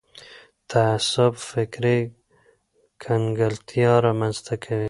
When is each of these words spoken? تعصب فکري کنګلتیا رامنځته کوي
تعصب 0.69 1.33
فکري 1.49 1.99
کنګلتیا 3.03 3.91
رامنځته 4.05 4.55
کوي 4.63 4.79